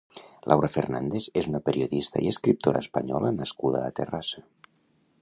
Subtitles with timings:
[0.51, 4.47] Laura Fernández és una periodista i escritora española nascuda a Terrassa.